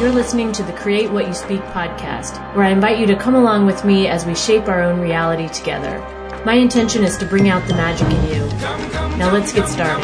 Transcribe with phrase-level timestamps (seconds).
[0.00, 3.36] You're listening to the Create What You Speak podcast, where I invite you to come
[3.36, 6.00] along with me as we shape our own reality together.
[6.44, 8.46] My intention is to bring out the magic in you.
[9.16, 10.02] Now let's get started.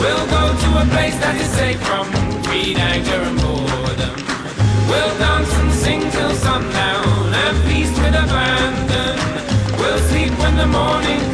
[0.00, 2.10] We'll go to a place that is safe from
[2.42, 4.16] greed, anger, and boredom.
[4.90, 9.16] We'll dance and sing till sundown and feast with abandon.
[9.78, 11.29] We'll sleep when the morning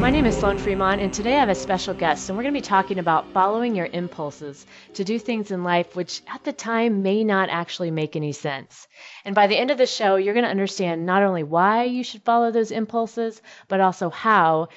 [0.00, 2.54] My name is Sloan Fremont, and today I have a special guest, and we're going
[2.54, 6.52] to be talking about following your impulses to do things in life which at the
[6.54, 8.88] time may not actually make any sense.
[9.26, 12.04] And by the end of the show, you're going to understand not only why you
[12.04, 14.68] should follow those impulses, but also how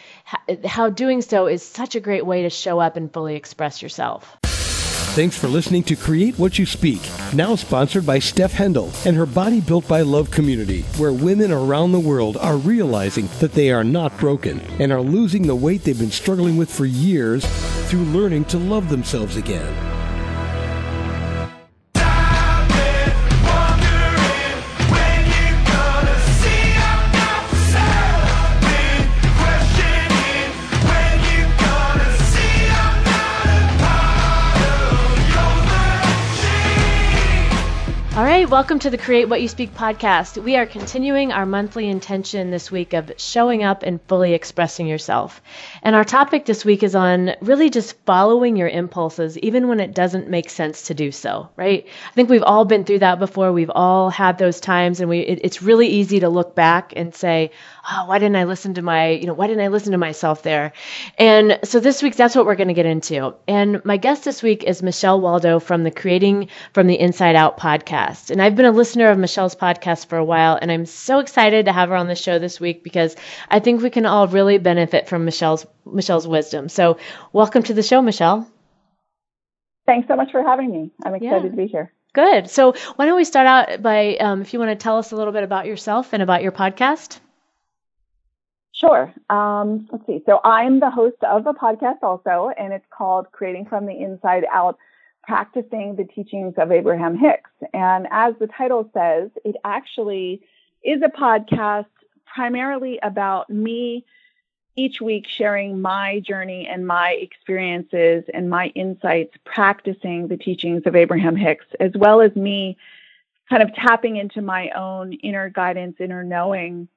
[0.65, 4.40] how doing so is such a great way to show up and fully express yourself.
[5.13, 7.01] Thanks for listening to Create What You Speak,
[7.33, 11.91] now sponsored by Steph Hendel and her Body Built by Love community, where women around
[11.91, 15.99] the world are realizing that they are not broken and are losing the weight they've
[15.99, 17.45] been struggling with for years
[17.89, 20.00] through learning to love themselves again.
[38.51, 40.43] Welcome to the Create What You Speak podcast.
[40.43, 45.41] We are continuing our monthly intention this week of showing up and fully expressing yourself.
[45.83, 49.95] And our topic this week is on really just following your impulses, even when it
[49.95, 51.87] doesn't make sense to do so, right?
[51.87, 53.53] I think we've all been through that before.
[53.53, 57.15] We've all had those times, and we, it, it's really easy to look back and
[57.15, 57.51] say,
[57.89, 60.43] oh, why didn't I listen to my, you know, why didn't I listen to myself
[60.43, 60.73] there?
[61.17, 63.35] And so this week, that's what we're going to get into.
[63.47, 67.57] And my guest this week is Michelle Waldo from the Creating from the Inside Out
[67.57, 68.29] podcast.
[68.29, 71.65] And I've been a listener of Michelle's podcast for a while, and I'm so excited
[71.65, 73.15] to have her on the show this week because
[73.49, 76.69] I think we can all really benefit from Michelle's Michelle's wisdom.
[76.69, 76.97] So,
[77.33, 78.47] welcome to the show, Michelle.
[79.85, 80.91] Thanks so much for having me.
[81.03, 81.49] I'm excited yeah.
[81.49, 81.91] to be here.
[82.13, 82.49] Good.
[82.49, 85.15] So, why don't we start out by, um, if you want to tell us a
[85.15, 87.19] little bit about yourself and about your podcast?
[88.81, 89.13] Sure.
[89.29, 90.23] Um, let's see.
[90.25, 94.43] So, I'm the host of a podcast also, and it's called Creating from the Inside
[94.51, 94.77] Out
[95.23, 97.51] practicing the teachings of Abraham Hicks.
[97.75, 100.41] And as the title says, it actually
[100.83, 101.85] is a podcast
[102.25, 104.03] primarily about me
[104.75, 110.95] each week sharing my journey and my experiences and my insights practicing the teachings of
[110.95, 112.77] Abraham Hicks, as well as me
[113.47, 116.87] kind of tapping into my own inner guidance, inner knowing.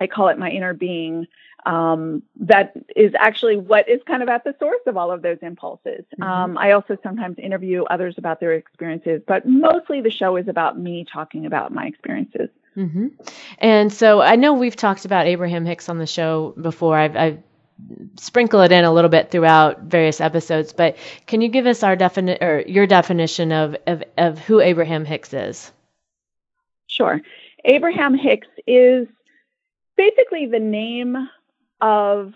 [0.00, 1.26] I call it my inner being
[1.66, 5.38] um, that is actually what is kind of at the source of all of those
[5.42, 6.04] impulses.
[6.14, 6.22] Mm-hmm.
[6.22, 10.78] Um, I also sometimes interview others about their experiences, but mostly the show is about
[10.78, 12.50] me talking about my experiences.
[12.76, 13.08] Mm-hmm.
[13.58, 16.96] And so I know we've talked about Abraham Hicks on the show before.
[16.96, 17.38] I've, I've
[18.16, 20.96] sprinkle it in a little bit throughout various episodes, but
[21.26, 25.34] can you give us our defini- or your definition of, of, of who Abraham Hicks
[25.34, 25.72] is?
[26.86, 27.20] Sure.
[27.64, 29.08] Abraham Hicks is
[29.96, 31.28] basically the name
[31.80, 32.34] of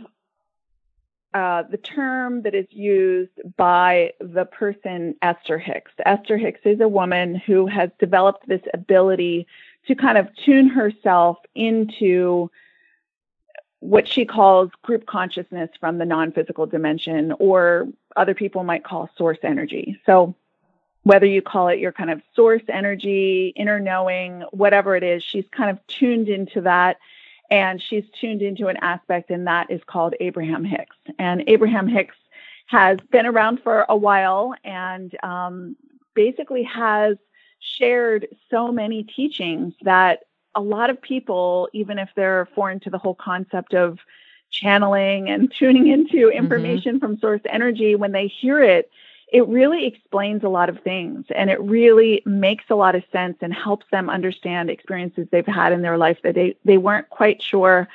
[1.32, 5.92] uh, the term that is used by the person Esther Hicks.
[6.04, 9.46] Esther Hicks is a woman who has developed this ability
[9.86, 12.50] to kind of tune herself into
[13.78, 19.08] what she calls group consciousness from the non physical dimension, or other people might call
[19.16, 20.00] source energy.
[20.06, 20.34] So,
[21.04, 25.46] whether you call it your kind of source energy, inner knowing, whatever it is, she's
[25.50, 26.98] kind of tuned into that
[27.50, 30.96] and she's tuned into an aspect, and that is called Abraham Hicks.
[31.18, 32.14] And Abraham Hicks
[32.66, 35.76] has been around for a while and um,
[36.14, 37.16] basically has
[37.58, 40.20] shared so many teachings that
[40.54, 43.98] a lot of people, even if they're foreign to the whole concept of
[44.50, 46.38] channeling and tuning into mm-hmm.
[46.38, 47.06] information mm-hmm.
[47.06, 48.90] from source energy, when they hear it,
[49.32, 53.36] it really explains a lot of things and it really makes a lot of sense
[53.40, 57.40] and helps them understand experiences they've had in their life that they, they weren't quite
[57.42, 57.88] sure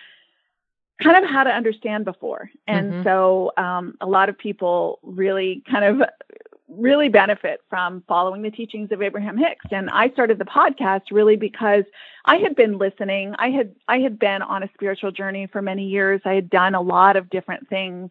[1.01, 2.49] kind of how to understand before.
[2.67, 3.03] And mm-hmm.
[3.03, 6.07] so um, a lot of people really kind of
[6.67, 9.65] really benefit from following the teachings of Abraham Hicks.
[9.71, 11.83] And I started the podcast really because
[12.23, 13.35] I had been listening.
[13.37, 16.21] I had I had been on a spiritual journey for many years.
[16.25, 18.09] I had done a lot of different things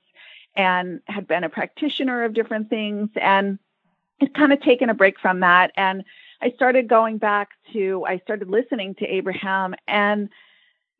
[0.56, 3.58] and had been a practitioner of different things and
[4.20, 5.72] had kind of taken a break from that.
[5.76, 6.04] And
[6.40, 10.28] I started going back to, I started listening to Abraham and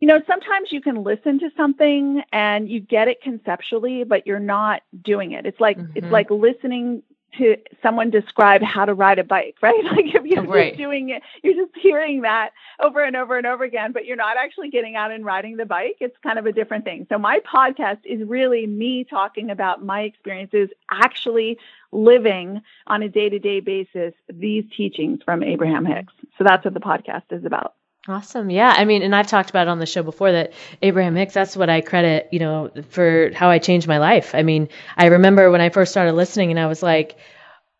[0.00, 4.38] you know, sometimes you can listen to something and you get it conceptually, but you're
[4.38, 5.46] not doing it.
[5.46, 5.96] It's like mm-hmm.
[5.96, 7.02] it's like listening
[7.38, 9.82] to someone describe how to ride a bike, right?
[9.84, 10.72] Like if you're right.
[10.72, 12.50] just doing it, you're just hearing that
[12.81, 15.66] over and over and over again, but you're not actually getting out and riding the
[15.66, 15.96] bike.
[16.00, 17.06] It's kind of a different thing.
[17.08, 21.58] So my podcast is really me talking about my experiences actually
[21.92, 26.12] living on a day-to-day basis these teachings from Abraham Hicks.
[26.38, 27.75] So that's what the podcast is about.
[28.06, 28.50] Awesome.
[28.50, 28.74] Yeah.
[28.76, 30.52] I mean, and I've talked about it on the show before that
[30.82, 34.34] Abraham Hicks, that's what I credit, you know, for how I changed my life.
[34.34, 37.16] I mean, I remember when I first started listening and I was like,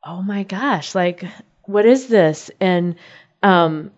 [0.05, 1.25] oh my gosh, like,
[1.65, 2.51] what is this?
[2.61, 2.97] And,
[3.43, 3.91] um,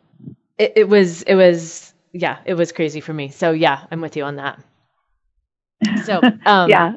[0.59, 3.31] it, it was, it was, yeah, it was crazy for me.
[3.31, 4.61] So yeah, I'm with you on that.
[6.05, 6.97] So, um, yeah,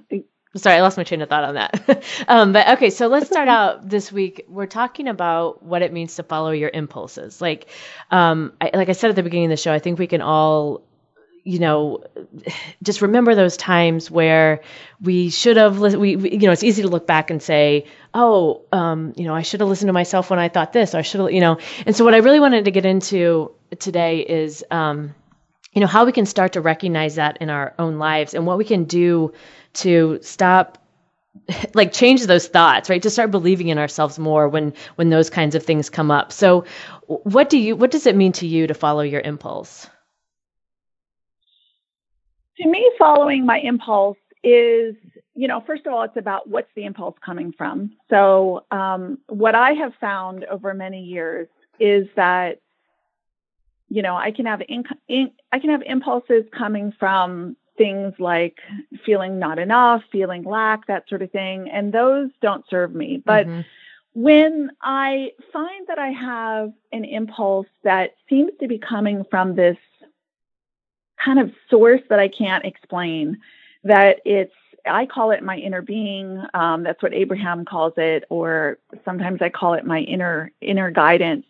[0.55, 2.03] sorry, I lost my train of thought on that.
[2.27, 4.45] um, but okay, so let's start out this week.
[4.47, 7.41] We're talking about what it means to follow your impulses.
[7.41, 7.67] Like,
[8.11, 10.21] um, I, like I said at the beginning of the show, I think we can
[10.21, 10.83] all,
[11.43, 12.03] you know,
[12.83, 14.61] just remember those times where
[15.01, 15.79] we should have.
[15.79, 19.35] We, we you know, it's easy to look back and say, oh, um, you know,
[19.35, 20.95] I should have listened to myself when I thought this.
[20.95, 21.59] Or I should have, you know.
[21.85, 24.65] And so, what I really wanted to get into today is.
[24.71, 25.13] Um,
[25.74, 28.57] you know how we can start to recognize that in our own lives and what
[28.57, 29.31] we can do
[29.74, 30.77] to stop
[31.74, 33.01] like change those thoughts right?
[33.01, 36.31] To start believing in ourselves more when when those kinds of things come up.
[36.31, 36.66] So
[37.07, 39.88] what do you what does it mean to you to follow your impulse?
[42.57, 44.95] To me following my impulse is
[45.36, 47.92] you know first of all it's about what's the impulse coming from.
[48.10, 51.48] So um, what i have found over many years
[51.80, 52.60] is that
[53.89, 58.57] you know i can have in, in, i can have impulses coming from things like
[59.06, 61.68] feeling not enough, feeling lack, that sort of thing.
[61.71, 63.24] And those don't serve me.
[63.25, 63.62] But mm-hmm.
[64.13, 69.77] when I find that I have an impulse that seems to be coming from this
[71.24, 73.39] kind of source that I can't explain,
[73.85, 74.53] that it's
[74.85, 76.42] I call it my inner being.
[76.53, 81.45] Um, that's what Abraham calls it, or sometimes I call it my inner inner guidance.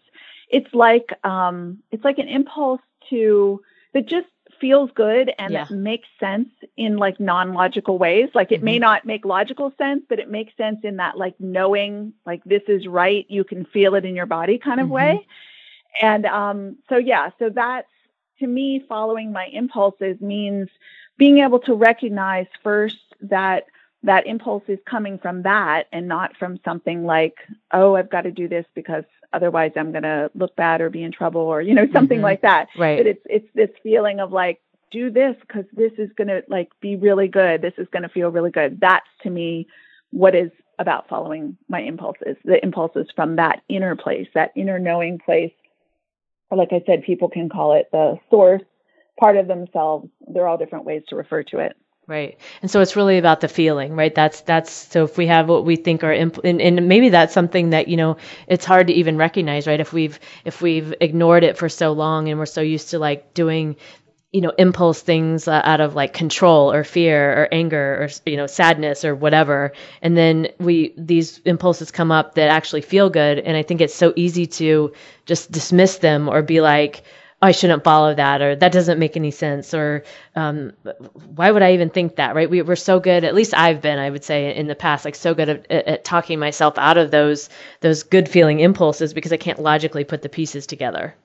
[0.50, 3.62] It's like um, it's like an impulse to
[3.94, 4.28] that just
[4.60, 5.66] feels good and yeah.
[5.70, 8.30] makes sense in like non-logical ways.
[8.34, 8.66] Like it mm-hmm.
[8.66, 12.64] may not make logical sense, but it makes sense in that like knowing like this
[12.68, 14.96] is right, you can feel it in your body kind of mm-hmm.
[14.96, 15.28] way.
[16.02, 17.88] And um so yeah, so that's
[18.40, 20.70] to me following my impulses means
[21.18, 23.66] being able to recognize first that
[24.04, 27.36] that impulse is coming from that and not from something like,
[27.74, 29.04] oh, I've got to do this because
[29.34, 32.24] otherwise I'm going to look bad or be in trouble or, you know, something mm-hmm.
[32.24, 32.68] like that.
[32.78, 32.98] Right.
[32.98, 34.62] But it's, it's this feeling of like,
[34.92, 37.62] do this because this is going to like be really good.
[37.62, 38.80] This is going to feel really good.
[38.82, 39.68] That's to me
[40.12, 40.50] what is
[40.80, 45.52] about following my impulses, the impulses from that inner place, that inner knowing place.
[46.50, 48.64] Or like I said, people can call it the source
[49.20, 50.10] part of themselves.
[50.28, 51.76] There are all different ways to refer to it.
[52.10, 52.40] Right.
[52.64, 54.14] And so it's really about the feeling, right?
[54.16, 57.36] That's, that's, so if we have what we think are, imp- and, and maybe that's
[57.36, 58.18] something that, you know,
[58.48, 59.80] it's hard to even recognize, right?
[59.80, 63.36] If we've, if we've ignored it for so long and we're so used to like
[63.36, 63.76] doing,
[64.32, 68.38] you know, impulse things uh, out of like control or fear or anger or, you
[68.38, 69.72] know, sadness or whatever.
[70.02, 73.38] And then we, these impulses come up that actually feel good.
[73.38, 74.94] And I think it's so easy to
[75.28, 77.04] just dismiss them or be like,
[77.42, 80.04] I shouldn't follow that, or that doesn't make any sense, or
[80.36, 80.74] um,
[81.36, 82.50] why would I even think that, right?
[82.50, 85.16] We, we're so good, at least I've been, I would say, in the past, like
[85.16, 87.50] so good at, at talking myself out of those
[87.80, 91.16] those good feeling impulses because I can't logically put the pieces together.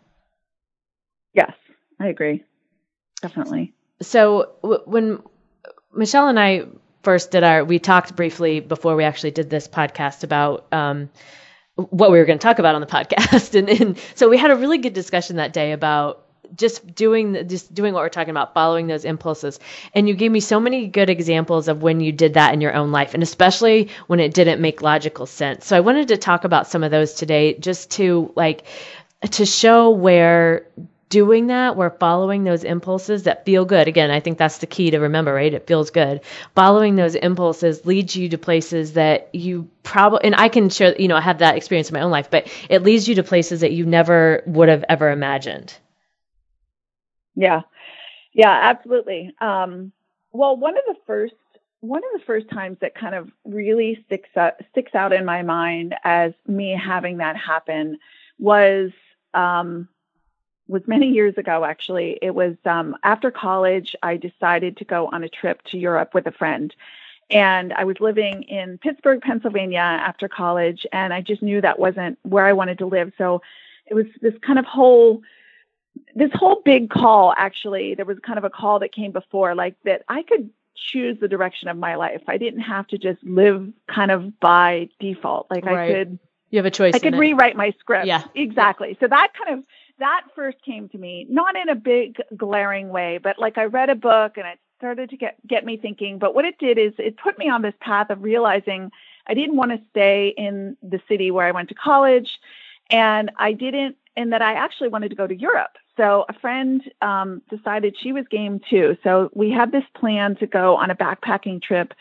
[1.32, 1.52] Yes,
[1.98, 2.44] I agree,
[3.20, 3.74] definitely.
[4.00, 5.22] So w- when
[5.92, 6.66] Michelle and I
[7.02, 10.72] first did our, we talked briefly before we actually did this podcast about.
[10.72, 11.10] Um,
[11.76, 13.54] what we were going to talk about on the podcast.
[13.58, 16.24] And, and so we had a really good discussion that day about
[16.56, 19.58] just doing just doing what we're talking about, following those impulses.
[19.94, 22.74] And you gave me so many good examples of when you did that in your
[22.74, 25.66] own life, and especially when it didn't make logical sense.
[25.66, 28.64] So I wanted to talk about some of those today, just to like
[29.30, 30.66] to show where
[31.14, 33.86] doing that, we're following those impulses that feel good.
[33.86, 35.54] Again, I think that's the key to remember, right?
[35.54, 36.22] It feels good.
[36.56, 41.06] Following those impulses leads you to places that you probably, and I can share, you
[41.06, 43.60] know, I have that experience in my own life, but it leads you to places
[43.60, 45.72] that you never would have ever imagined.
[47.36, 47.60] Yeah.
[48.32, 49.32] Yeah, absolutely.
[49.40, 49.92] Um,
[50.32, 51.34] well, one of the first
[51.78, 55.42] one of the first times that kind of really sticks out, sticks out in my
[55.42, 57.98] mind as me having that happen
[58.38, 58.90] was
[59.34, 59.86] um,
[60.68, 65.24] was many years ago actually it was um, after college i decided to go on
[65.24, 66.74] a trip to europe with a friend
[67.30, 72.18] and i was living in pittsburgh pennsylvania after college and i just knew that wasn't
[72.22, 73.42] where i wanted to live so
[73.86, 75.22] it was this kind of whole
[76.14, 79.76] this whole big call actually there was kind of a call that came before like
[79.84, 82.22] that i could choose the direction of my life.
[82.28, 85.46] I didn't have to just live kind of by default.
[85.50, 85.90] Like right.
[85.90, 86.18] I could
[86.50, 86.94] you have a choice.
[86.94, 88.06] I could rewrite my script.
[88.06, 88.22] Yeah.
[88.34, 88.96] Exactly.
[89.00, 89.64] So that kind of
[89.98, 93.90] that first came to me, not in a big glaring way, but like I read
[93.90, 96.18] a book and it started to get get me thinking.
[96.18, 98.90] But what it did is it put me on this path of realizing
[99.26, 102.38] I didn't want to stay in the city where I went to college,
[102.90, 105.76] and I didn't, and that I actually wanted to go to Europe.
[105.96, 108.96] So a friend um, decided she was game too.
[109.04, 111.94] So we had this plan to go on a backpacking trip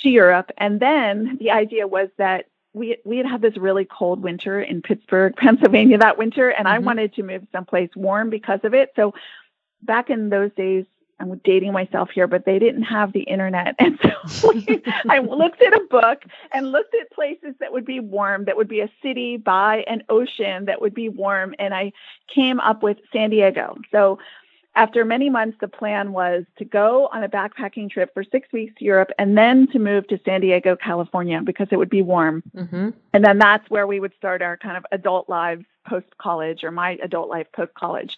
[0.00, 4.22] to Europe, and then the idea was that we we had had this really cold
[4.22, 6.76] winter in Pittsburgh, Pennsylvania that winter, and mm-hmm.
[6.76, 8.92] I wanted to move someplace warm because of it.
[8.96, 9.14] So
[9.82, 10.84] back in those days,
[11.20, 13.76] I'm dating myself here, but they didn't have the internet.
[13.90, 18.00] And so we, I looked at a book and looked at places that would be
[18.00, 21.54] warm, that would be a city by an ocean that would be warm.
[21.58, 21.92] And I
[22.34, 23.76] came up with San Diego.
[23.90, 24.18] So
[24.76, 28.72] after many months, the plan was to go on a backpacking trip for six weeks
[28.78, 32.42] to Europe and then to move to San Diego, California, because it would be warm.
[32.56, 32.90] Mm-hmm.
[33.12, 36.70] And then that's where we would start our kind of adult lives post college or
[36.70, 38.16] my adult life post college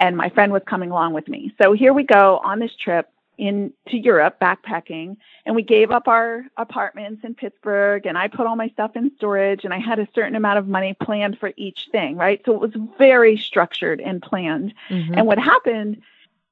[0.00, 1.52] and my friend was coming along with me.
[1.62, 3.08] So here we go on this trip
[3.40, 5.16] in to Europe backpacking
[5.46, 9.10] and we gave up our apartments in Pittsburgh and I put all my stuff in
[9.16, 12.42] storage and I had a certain amount of money planned for each thing, right?
[12.44, 14.74] So it was very structured and planned.
[14.90, 15.14] Mm-hmm.
[15.14, 16.02] And what happened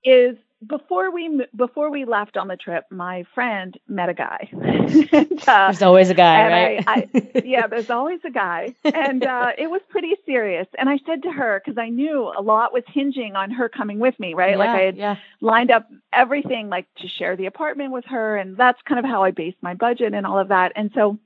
[0.03, 4.49] is before we before we left on the trip, my friend met a guy.
[4.53, 6.85] and, uh, there's always a guy, right?
[6.87, 10.67] I, I, yeah, there's always a guy, and uh, it was pretty serious.
[10.77, 14.01] And I said to her because I knew a lot was hinging on her coming
[14.01, 14.53] with me, right?
[14.53, 15.17] Yeah, like I had yeah.
[15.41, 19.23] lined up everything, like to share the apartment with her, and that's kind of how
[19.23, 20.73] I based my budget and all of that.
[20.75, 21.19] And so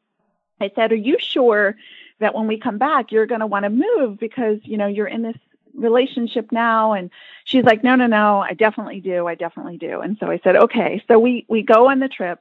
[0.60, 1.76] I said, "Are you sure?"
[2.20, 5.08] That when we come back, you're going to want to move because you know you're
[5.08, 5.36] in this
[5.74, 7.10] relationship now and
[7.44, 10.00] she's like no no no i definitely do i definitely do.
[10.00, 11.02] And so i said okay.
[11.08, 12.40] So we we go on the trip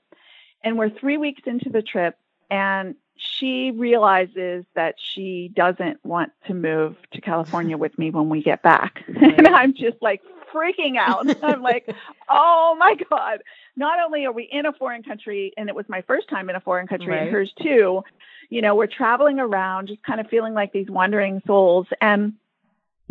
[0.63, 2.17] and we're three weeks into the trip
[2.49, 8.41] and she realizes that she doesn't want to move to california with me when we
[8.41, 9.03] get back.
[9.07, 9.37] Right.
[9.37, 10.21] and i'm just like
[10.53, 11.25] freaking out.
[11.43, 11.93] I'm like
[12.29, 13.41] oh my god.
[13.77, 16.55] Not only are we in a foreign country and it was my first time in
[16.55, 17.23] a foreign country right.
[17.23, 18.03] and hers too
[18.51, 22.33] you know we're traveling around just kind of feeling like these wandering souls and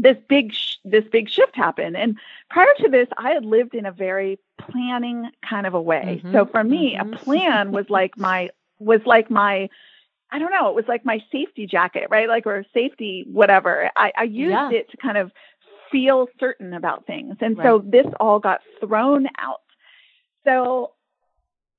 [0.01, 3.87] this big sh- this big shift happened and prior to this i had lived in
[3.87, 6.33] a very planning kind of a way mm-hmm.
[6.33, 7.13] so for me mm-hmm.
[7.13, 9.69] a plan was like my was like my
[10.31, 14.13] i don't know it was like my safety jacket right like or safety whatever i,
[14.17, 14.71] I used yeah.
[14.71, 15.31] it to kind of
[15.93, 17.65] feel certain about things and right.
[17.65, 19.61] so this all got thrown out
[20.45, 20.93] so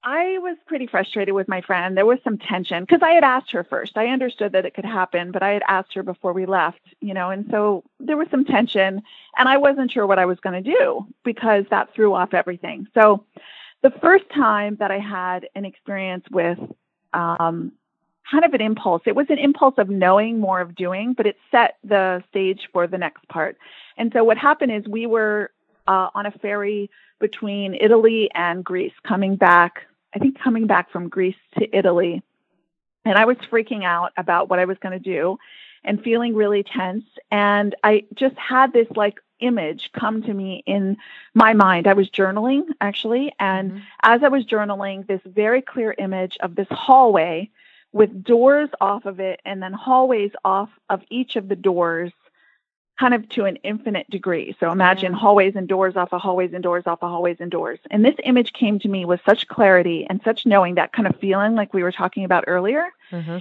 [0.04, 1.96] I was pretty frustrated with my friend.
[1.96, 3.98] There was some tension because I had asked her first.
[3.98, 7.14] I understood that it could happen, but I had asked her before we left, you
[7.14, 9.04] know, and so there was some tension
[9.38, 12.88] and I wasn't sure what I was going to do because that threw off everything.
[12.96, 13.26] So
[13.84, 16.58] the first time that I had an experience with
[17.14, 17.72] um,
[18.30, 21.38] kind of an impulse, it was an impulse of knowing more of doing, but it
[21.52, 23.56] set the stage for the next part.
[23.98, 25.52] And so what happened is we were
[25.88, 26.90] uh, on a ferry
[27.20, 32.22] between Italy and Greece coming back I think coming back from Greece to Italy.
[33.06, 35.38] And I was freaking out about what I was going to do
[35.84, 37.06] and feeling really tense.
[37.32, 40.98] And I just had this like image come to me in
[41.34, 41.88] my mind.
[41.88, 43.34] I was journaling actually.
[43.40, 43.80] And mm-hmm.
[44.04, 47.50] as I was journaling, this very clear image of this hallway
[47.92, 52.14] with doors off of it and then hallways off of each of the doors
[53.02, 54.56] kind of to an infinite degree.
[54.60, 57.80] So imagine hallways and doors off of hallways and doors off of hallways and doors.
[57.90, 61.16] And this image came to me with such clarity and such knowing that kind of
[61.20, 62.86] feeling like we were talking about earlier.
[63.12, 63.40] Mm-hmm.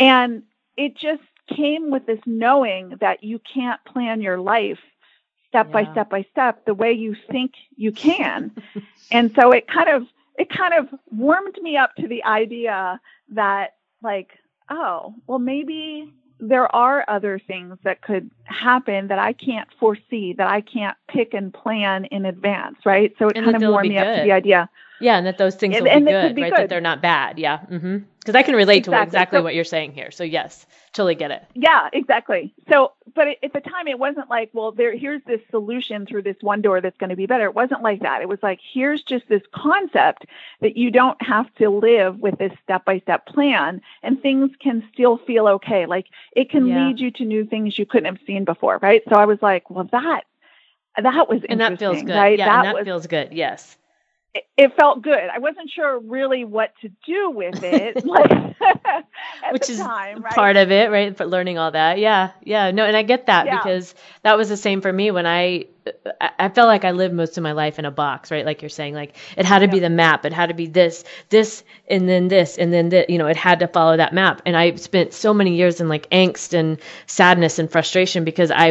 [0.00, 0.42] And
[0.76, 4.80] it just came with this knowing that you can't plan your life
[5.46, 5.72] step yeah.
[5.72, 8.50] by step by step the way you think you can.
[9.12, 10.02] and so it kind of
[10.36, 14.32] it kind of warmed me up to the idea that like,
[14.68, 20.48] oh, well maybe there are other things that could happen that I can't foresee, that
[20.48, 23.14] I can't pick and plan in advance, right?
[23.18, 24.68] So it and kind of warmed me up to the idea.
[25.00, 26.52] Yeah, and that those things and, will and be good, be right?
[26.52, 26.60] Good.
[26.62, 27.38] That they're not bad.
[27.38, 27.58] Yeah.
[27.58, 27.98] Mm-hmm.
[28.18, 28.96] Because I can relate exactly.
[28.96, 30.10] to exactly so, what you're saying here.
[30.10, 31.44] So yes, totally get it.
[31.54, 32.52] Yeah, exactly.
[32.68, 36.36] So, but at the time, it wasn't like, well, there, here's this solution through this
[36.40, 37.44] one door that's going to be better.
[37.44, 38.22] It wasn't like that.
[38.22, 40.26] It was like, here's just this concept
[40.60, 44.82] that you don't have to live with this step by step plan, and things can
[44.92, 45.86] still feel okay.
[45.86, 46.86] Like it can yeah.
[46.86, 49.02] lead you to new things you couldn't have seen before, right?
[49.08, 50.24] So I was like, well, that
[51.00, 52.16] that was and that feels good.
[52.16, 52.38] Right?
[52.38, 53.32] Yeah, that, that was, feels good.
[53.32, 53.76] Yes
[54.56, 55.28] it felt good.
[55.32, 58.30] I wasn't sure really what to do with it, like,
[59.52, 60.34] which is time, right?
[60.34, 61.16] part of it, right?
[61.16, 63.56] For learning all that, yeah, yeah, no, and I get that yeah.
[63.58, 65.66] because that was the same for me when I
[66.38, 68.44] I felt like I lived most of my life in a box, right?
[68.44, 69.72] Like you're saying, like it had to yeah.
[69.72, 73.10] be the map, it had to be this, this, and then this, and then that,
[73.10, 74.42] you know, it had to follow that map.
[74.46, 78.68] And I spent so many years in like angst and sadness and frustration because I,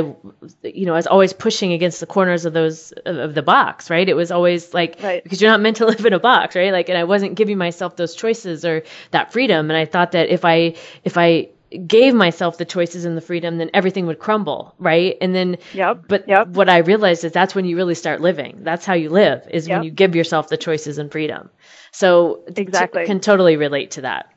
[0.64, 4.08] you know, I was always pushing against the corners of those, of the box, right?
[4.08, 5.24] It was always like, right.
[5.24, 6.72] because you're not meant to live in a box, right?
[6.72, 9.70] Like, and I wasn't giving myself those choices or that freedom.
[9.70, 13.58] And I thought that if I, if I, gave myself the choices and the freedom,
[13.58, 15.18] then everything would crumble, right?
[15.22, 16.48] And then, yep, but yep.
[16.50, 18.60] what I realized is that's when you really start living.
[18.62, 19.78] That's how you live is yep.
[19.78, 21.50] when you give yourself the choices and freedom.
[21.92, 24.28] So exactly, t- can totally relate to that.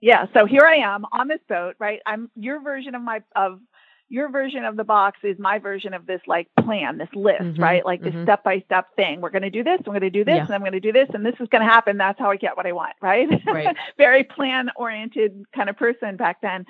[0.00, 0.26] Yeah.
[0.32, 2.00] So here I am on this boat, right?
[2.06, 3.60] I'm your version of my of
[4.10, 7.62] your version of the box is my version of this like plan, this list, mm-hmm,
[7.62, 7.84] right?
[7.84, 9.20] Like this step by step thing.
[9.20, 10.44] We're going to do this, I'm going to do this, yeah.
[10.44, 11.98] and I'm going to do this, and this is going to happen.
[11.98, 13.28] That's how I get what I want, right?
[13.46, 13.76] Right.
[13.98, 16.64] Very plan oriented kind of person back then.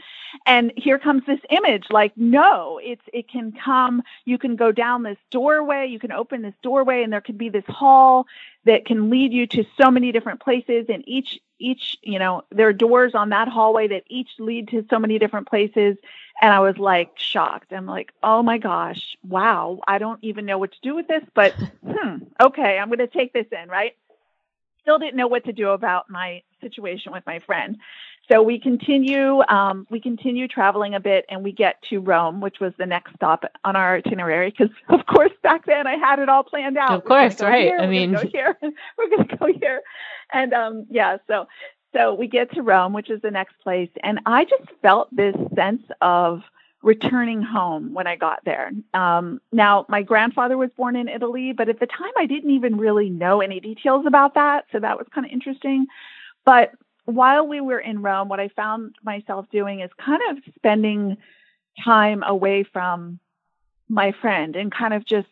[0.47, 5.05] And here comes this image like, no, it's, it can come, you can go down
[5.05, 8.27] this doorway, you can open this doorway, and there could be this hall
[8.65, 12.69] that can lead you to so many different places and each each you know there
[12.69, 15.97] are doors on that hallway that each lead to so many different places
[16.41, 17.73] and I was like shocked.
[17.73, 21.23] I'm like, oh my gosh, wow, I don't even know what to do with this,
[21.35, 21.53] but
[21.87, 23.97] hmm, okay, I'm going to take this in, right?
[24.83, 27.79] Still didn't know what to do about my situation with my friend.
[28.31, 32.61] So we continue, um, we continue traveling a bit, and we get to Rome, which
[32.61, 34.51] was the next stop on our itinerary.
[34.51, 36.91] Because of course, back then I had it all planned out.
[36.91, 37.69] Of course, right?
[37.69, 38.57] Here, I mean, go here,
[38.99, 39.81] we're going to go here,
[40.33, 41.17] and um, yeah.
[41.27, 41.47] So
[41.95, 45.35] so we get to Rome, which is the next place, and I just felt this
[45.55, 46.43] sense of
[46.83, 48.71] returning home when I got there.
[48.95, 52.79] Um, now, my grandfather was born in Italy, but at the time I didn't even
[52.79, 55.87] really know any details about that, so that was kind of interesting.
[56.45, 56.73] But
[57.05, 61.17] while we were in Rome, what I found myself doing is kind of spending
[61.83, 63.19] time away from
[63.89, 65.29] my friend and kind of just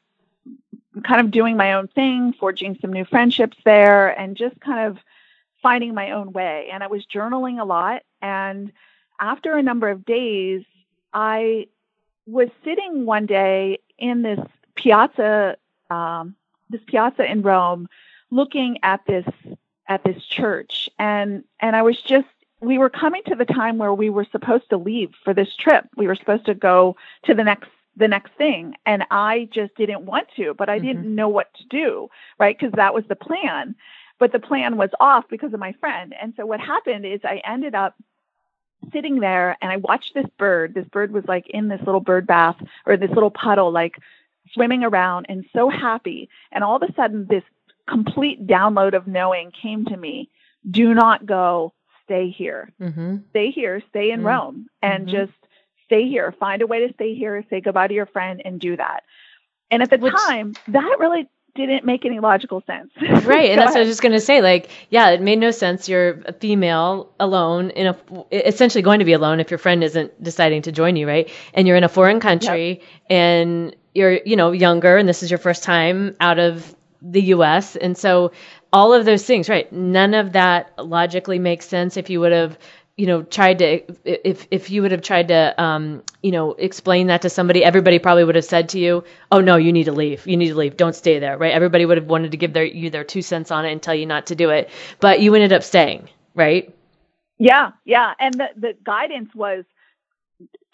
[1.04, 4.98] kind of doing my own thing, forging some new friendships there, and just kind of
[5.66, 6.68] finding my own way.
[6.72, 8.02] And I was journaling a lot.
[8.22, 8.70] And
[9.18, 10.62] after a number of days,
[11.12, 11.66] I
[12.24, 14.38] was sitting one day in this
[14.76, 15.56] piazza,
[15.90, 16.36] um,
[16.70, 17.88] this piazza in Rome,
[18.30, 19.26] looking at this
[19.88, 22.28] at this church, and and I was just
[22.60, 25.88] we were coming to the time where we were supposed to leave for this trip.
[25.96, 30.04] We were supposed to go to the next the next thing and I just didn't
[30.04, 30.86] want to, but I mm-hmm.
[30.86, 32.56] didn't know what to do, right?
[32.56, 33.74] Because that was the plan
[34.18, 36.14] but the plan was off because of my friend.
[36.20, 37.94] And so what happened is I ended up
[38.92, 40.74] sitting there and I watched this bird.
[40.74, 43.96] This bird was like in this little bird bath or this little puddle, like
[44.52, 46.28] swimming around and so happy.
[46.52, 47.44] And all of a sudden, this
[47.88, 50.30] complete download of knowing came to me
[50.68, 51.72] do not go,
[52.04, 52.72] stay here.
[52.80, 53.18] Mm-hmm.
[53.30, 54.28] Stay here, stay in mm-hmm.
[54.28, 55.16] Rome, and mm-hmm.
[55.16, 55.32] just
[55.84, 56.32] stay here.
[56.38, 59.04] Find a way to stay here, say goodbye to your friend, and do that.
[59.70, 62.90] And at the Which, time, that really didn't make any logical sense.
[63.00, 63.50] right.
[63.50, 63.74] and that's ahead.
[63.74, 64.40] what I was just going to say.
[64.40, 65.88] Like, yeah, it made no sense.
[65.88, 67.96] You're a female alone in a,
[68.30, 71.30] essentially going to be alone if your friend isn't deciding to join you, right?
[71.54, 72.82] And you're in a foreign country yep.
[73.10, 77.76] and you're, you know, younger and this is your first time out of the US.
[77.76, 78.32] And so
[78.72, 79.70] all of those things, right?
[79.72, 82.58] None of that logically makes sense if you would have
[82.96, 87.08] you know tried to if if you would have tried to um you know explain
[87.08, 89.92] that to somebody everybody probably would have said to you oh no you need to
[89.92, 90.26] leave.
[90.26, 90.76] You need to leave.
[90.76, 91.52] Don't stay there right?
[91.52, 93.94] Everybody would have wanted to give their you their two cents on it and tell
[93.94, 94.70] you not to do it.
[95.00, 96.74] But you ended up staying right?
[97.38, 98.14] Yeah yeah.
[98.20, 99.64] And the the guidance was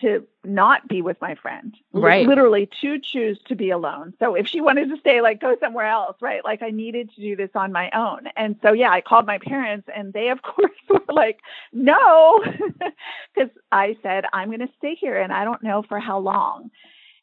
[0.03, 1.75] to not be with my friend.
[1.93, 2.27] Right.
[2.27, 4.13] literally to choose to be alone.
[4.19, 6.45] So if she wanted to stay, like go somewhere else, right?
[6.45, 8.29] Like I needed to do this on my own.
[8.37, 11.41] And so, yeah, I called my parents and they, of course, were like,
[11.73, 12.45] no,
[13.35, 16.71] because I said, I'm going to stay here and I don't know for how long.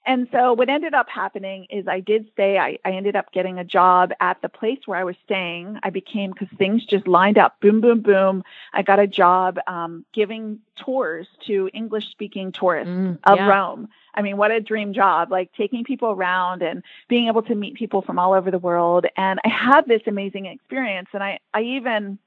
[0.10, 2.58] And so what ended up happening is I did stay.
[2.58, 5.78] I, I ended up getting a job at the place where I was staying.
[5.84, 8.44] I became, because things just lined up, boom, boom, boom.
[8.74, 13.48] I got a job um, giving tours to English speaking tourists mm, of yeah.
[13.48, 13.90] Rome.
[14.16, 17.76] I mean, what a dream job, like taking people around and being able to meet
[17.76, 19.06] people from all over the world.
[19.16, 21.10] And I had this amazing experience.
[21.14, 22.18] And I, I even,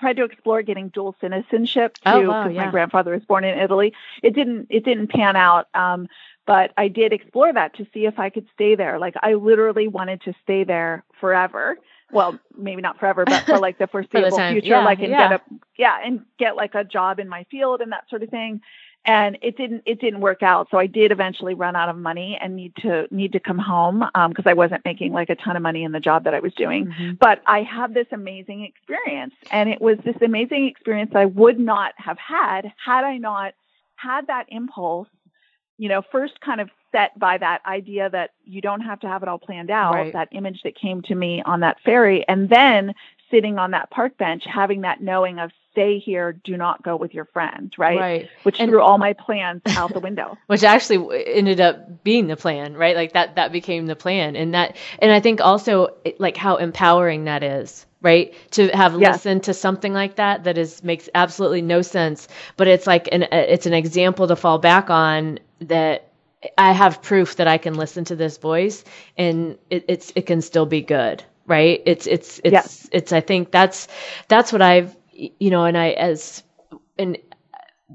[0.00, 2.64] tried to explore getting dual citizenship too because oh, wow, yeah.
[2.64, 3.92] my grandfather was born in Italy.
[4.22, 5.68] It didn't it didn't pan out.
[5.74, 6.08] Um,
[6.46, 8.98] but I did explore that to see if I could stay there.
[8.98, 11.76] Like I literally wanted to stay there forever.
[12.12, 15.28] Well, maybe not forever, but for like the foreseeable the future, yeah, like and yeah.
[15.28, 18.30] get a yeah, and get like a job in my field and that sort of
[18.30, 18.60] thing.
[19.04, 20.68] And it didn't it didn't work out.
[20.70, 24.00] So I did eventually run out of money and need to need to come home
[24.00, 26.40] because um, I wasn't making like a ton of money in the job that I
[26.40, 26.86] was doing.
[26.86, 27.12] Mm-hmm.
[27.20, 31.94] But I had this amazing experience, and it was this amazing experience I would not
[31.96, 33.54] have had had I not
[33.96, 35.08] had that impulse
[35.80, 39.22] you know, first kind of set by that idea that you don't have to have
[39.22, 40.12] it all planned out, Right.
[40.12, 42.94] that image that came to me on that ferry, and then
[43.30, 47.14] sitting on that park bench, having that knowing of stay here, do not go with
[47.14, 47.98] your friend, right?
[47.98, 48.28] Right.
[48.42, 50.36] Which And- threw all my plans out the window.
[50.46, 54.54] which actually ended up being the plan right like that that became the plan and
[54.54, 59.16] that and i think also like how empowering that is right to have Yes.
[59.16, 63.24] listened to something like that that is makes absolutely no sense but it's like an
[63.32, 66.08] it's an example to fall back on that
[66.58, 68.82] i have proof that i can listen to this voice
[69.16, 72.88] and it, it's it can still be good right it's it's it's Yes.
[72.92, 73.88] it's i think that's
[74.28, 74.96] that's what i've
[75.38, 76.42] you know and i as
[76.98, 77.18] and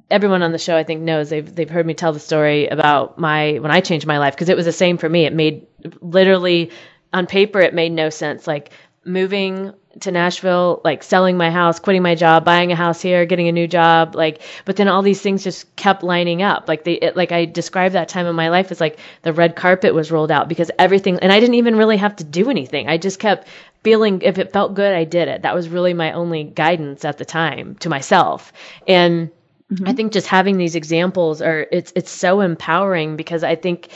[0.10, 3.18] everyone on the show I think knows they've they've heard me tell the story about
[3.18, 5.26] my when I changed my life because it was the same for me.
[5.26, 5.68] It made
[6.02, 6.72] literally
[7.14, 8.48] on paper it made no sense.
[8.48, 8.72] Like
[9.06, 13.48] moving to Nashville, like selling my house, quitting my job, buying a house here, getting
[13.48, 16.68] a new job, like but then all these things just kept lining up.
[16.68, 19.56] Like they it, like I described that time in my life as like the red
[19.56, 22.90] carpet was rolled out because everything and I didn't even really have to do anything.
[22.90, 23.48] I just kept
[23.84, 25.44] feeling if it felt good, I did it.
[25.44, 28.52] That was really my only guidance at the time to myself.
[28.88, 29.30] And
[29.72, 29.88] mm-hmm.
[29.88, 33.90] I think just having these examples are it's it's so empowering because I think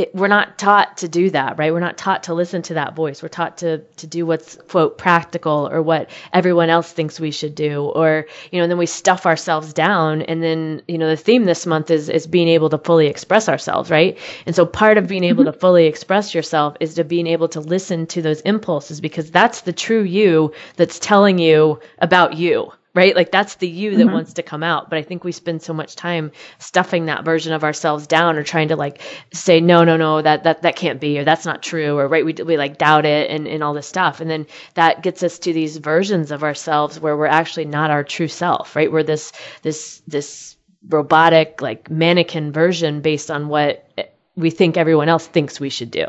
[0.00, 1.72] it, we're not taught to do that, right?
[1.74, 3.22] We're not taught to listen to that voice.
[3.22, 7.54] We're taught to to do what's quote practical or what everyone else thinks we should
[7.54, 10.22] do, or you know, and then we stuff ourselves down.
[10.22, 13.46] And then you know, the theme this month is is being able to fully express
[13.46, 14.16] ourselves, right?
[14.46, 15.60] And so part of being able to mm-hmm.
[15.60, 19.72] fully express yourself is to being able to listen to those impulses because that's the
[19.72, 23.14] true you that's telling you about you right?
[23.14, 24.12] Like that's the you that mm-hmm.
[24.12, 24.90] wants to come out.
[24.90, 28.42] But I think we spend so much time stuffing that version of ourselves down or
[28.42, 29.00] trying to like
[29.32, 31.98] say, no, no, no, that, that, that can't be, or that's not true.
[31.98, 32.24] Or right.
[32.24, 34.20] We, we like doubt it and, and all this stuff.
[34.20, 38.04] And then that gets us to these versions of ourselves where we're actually not our
[38.04, 38.90] true self, right?
[38.90, 40.56] We're this, this, this
[40.88, 43.86] robotic, like mannequin version based on what
[44.34, 46.06] we think everyone else thinks we should do.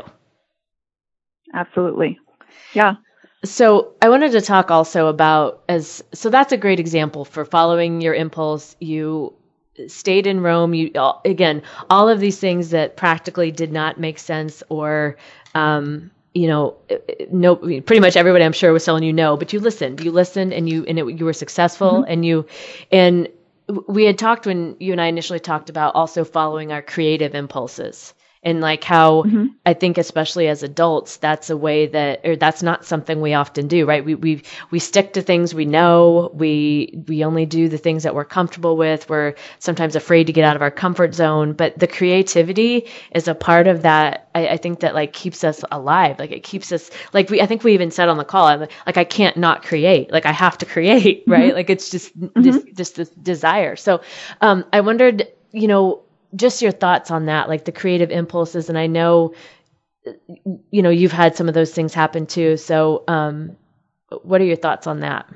[1.54, 2.18] Absolutely.
[2.72, 2.94] Yeah.
[3.44, 8.00] So I wanted to talk also about as so that's a great example for following
[8.00, 8.76] your impulse.
[8.78, 9.34] You
[9.88, 10.74] stayed in Rome.
[10.74, 10.92] You
[11.24, 15.16] again all of these things that practically did not make sense or
[15.56, 19.36] um, you know eh, eh, no pretty much everybody I'm sure was telling you no,
[19.36, 20.00] but you listened.
[20.00, 22.12] You listened and you and it, you were successful mm-hmm.
[22.12, 22.46] and you
[22.92, 23.28] and
[23.88, 28.14] we had talked when you and I initially talked about also following our creative impulses
[28.42, 29.46] and like how mm-hmm.
[29.64, 33.68] I think especially as adults that's a way that or that's not something we often
[33.68, 34.04] do right?
[34.04, 36.30] We we we stick to things we know.
[36.34, 39.08] We we only do the things that we're comfortable with.
[39.08, 41.52] We're sometimes afraid to get out of our comfort zone.
[41.52, 45.64] But the creativity is a part of that I, I think that like keeps us
[45.70, 46.18] alive.
[46.18, 48.60] Like it keeps us like we I think we even said on the call I'm
[48.60, 50.10] like, like I can't not create.
[50.10, 51.48] Like I have to create right?
[51.48, 51.56] Mm-hmm.
[51.56, 52.42] Like it's just mm-hmm.
[52.42, 53.76] just just this desire.
[53.76, 54.00] So
[54.40, 56.02] um I wondered you know
[56.36, 58.68] just your thoughts on that, like the creative impulses.
[58.68, 59.34] And I know,
[60.70, 62.56] you know, you've had some of those things happen too.
[62.56, 63.56] So, um,
[64.22, 65.28] what are your thoughts on that?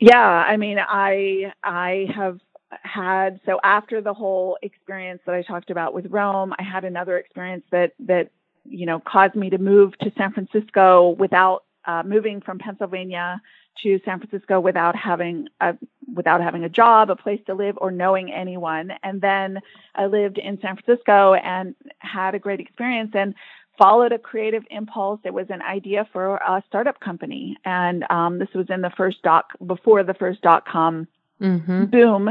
[0.00, 2.40] Yeah, I mean, I I have
[2.82, 7.18] had so after the whole experience that I talked about with Rome, I had another
[7.18, 8.30] experience that that
[8.64, 13.40] you know caused me to move to San Francisco without uh, moving from Pennsylvania
[13.82, 15.76] to San Francisco without having a
[16.14, 18.92] without having a job, a place to live, or knowing anyone.
[19.02, 19.60] And then
[19.94, 23.34] I lived in San Francisco and had a great experience and
[23.78, 25.20] followed a creative impulse.
[25.24, 29.22] It was an idea for a startup company, and um, this was in the first
[29.22, 31.08] dot before the first dot com
[31.40, 31.86] Mm-hmm.
[31.86, 32.30] boom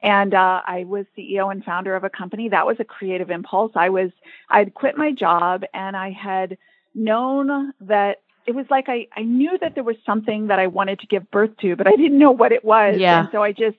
[0.00, 3.72] and uh, i was ceo and founder of a company that was a creative impulse
[3.74, 4.12] i was
[4.48, 6.56] i'd quit my job and i had
[6.94, 11.00] known that it was like I, I knew that there was something that i wanted
[11.00, 13.20] to give birth to but i didn't know what it was Yeah.
[13.20, 13.76] and so i just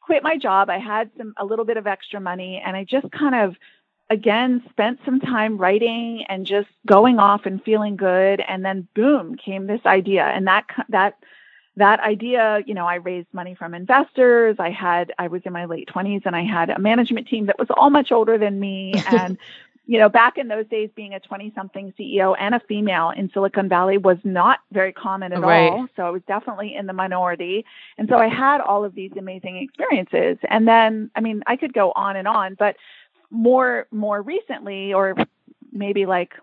[0.00, 3.10] quit my job i had some a little bit of extra money and i just
[3.12, 3.56] kind of
[4.08, 9.36] again spent some time writing and just going off and feeling good and then boom
[9.36, 11.16] came this idea and that that
[11.78, 14.56] that idea, you know, I raised money from investors.
[14.58, 17.58] I had, I was in my late 20s and I had a management team that
[17.58, 18.94] was all much older than me.
[19.06, 19.36] And,
[19.88, 23.30] you know, back in those days, being a 20 something CEO and a female in
[23.32, 25.70] Silicon Valley was not very common at Right.
[25.70, 25.86] all.
[25.94, 27.64] So I was definitely in the minority.
[27.96, 30.38] And so I had all of these amazing experiences.
[30.48, 32.76] And then, I mean, I could go on and on, but
[33.30, 35.14] more, more recently, or
[35.72, 36.34] maybe like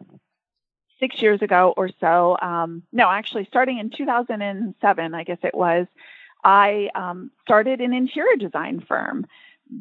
[0.99, 2.37] six years ago or so.
[2.41, 5.85] Um, no, actually, starting in 2007, I guess it was,
[6.45, 9.25] I um, started an interior design firm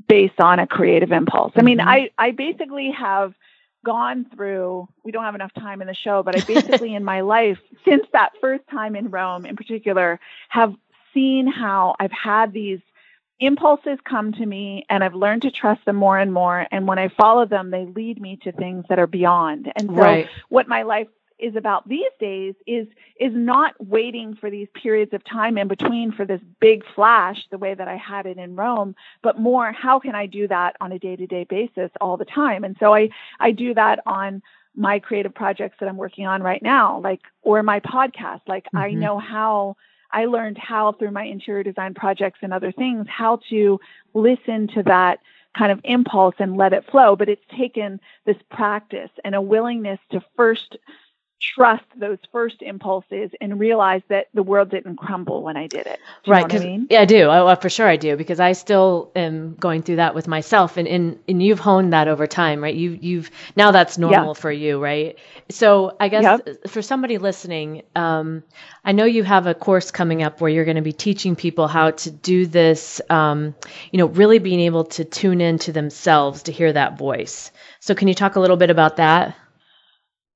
[0.08, 1.52] based on a creative impulse.
[1.56, 1.86] I mean, Mhm.
[1.86, 3.34] I, I basically have
[3.84, 7.20] gone through, we don't have enough time in the show, but I basically in my
[7.20, 10.74] life, since that first time in Rome in particular, have
[11.14, 12.80] seen how I've had these
[13.40, 16.66] impulses come to me and I've learned to trust them more and more.
[16.70, 19.72] And when I follow them, they lead me to things that are beyond.
[19.74, 20.28] And so right.
[20.48, 21.08] what my life
[21.42, 22.86] is about these days is
[23.18, 27.58] is not waiting for these periods of time in between for this big flash the
[27.58, 30.92] way that I had it in Rome, but more how can I do that on
[30.92, 32.64] a day-to-day basis all the time?
[32.64, 34.42] And so I I do that on
[34.74, 38.40] my creative projects that I'm working on right now, like or my podcast.
[38.46, 38.78] Like mm-hmm.
[38.78, 39.76] I know how
[40.12, 43.80] I learned how through my interior design projects and other things how to
[44.14, 45.20] listen to that
[45.56, 47.16] kind of impulse and let it flow.
[47.16, 50.76] But it's taken this practice and a willingness to first
[51.42, 55.98] trust those first impulses and realize that the world didn't crumble when I did it.
[56.26, 56.44] right.
[56.44, 56.86] Because I mean?
[56.88, 57.28] yeah, I do.
[57.28, 60.86] I, for sure I do because I still am going through that with myself and,
[60.86, 62.74] and, and you've honed that over time, right?
[62.74, 64.40] You, you've now that's normal yeah.
[64.40, 65.18] for you, right?
[65.50, 66.68] So I guess yep.
[66.68, 68.44] for somebody listening, um,
[68.84, 71.66] I know you have a course coming up where you're going to be teaching people
[71.66, 73.54] how to do this, um,
[73.90, 77.50] you know, really being able to tune into themselves to hear that voice.
[77.80, 79.36] So can you talk a little bit about that?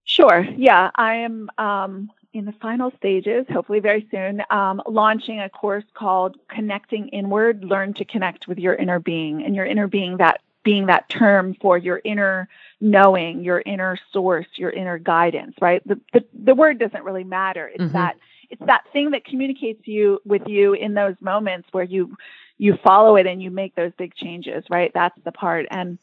[0.06, 0.46] Sure.
[0.56, 5.84] Yeah, I am um, in the final stages, hopefully very soon, um, launching a course
[5.94, 9.42] called Connecting Inward Learn to Connect with Your Inner Being.
[9.44, 12.48] And your inner being, that being that term for your inner
[12.80, 15.86] knowing, your inner source, your inner guidance, right?
[15.86, 17.68] The, the, the word doesn't really matter.
[17.68, 17.92] It's mm-hmm.
[17.92, 18.16] that
[18.48, 22.16] it's that thing that communicates you with you in those moments where you
[22.58, 24.92] you follow it and you make those big changes, right?
[24.94, 25.66] That's the part.
[25.70, 25.98] And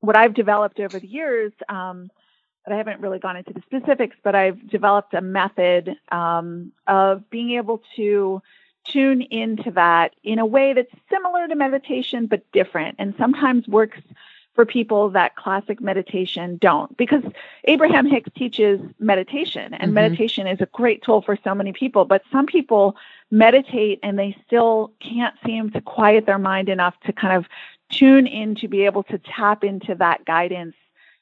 [0.00, 2.10] what I've developed over the years, um,
[2.70, 7.52] I haven't really gone into the specifics, but I've developed a method um, of being
[7.52, 8.40] able to
[8.84, 14.00] tune into that in a way that's similar to meditation but different and sometimes works
[14.54, 17.22] for people that classic meditation don't because
[17.64, 19.94] Abraham Hicks teaches meditation and mm-hmm.
[19.94, 22.96] meditation is a great tool for so many people but some people
[23.30, 27.46] meditate and they still can't seem to quiet their mind enough to kind of
[27.88, 30.74] tune in to be able to tap into that guidance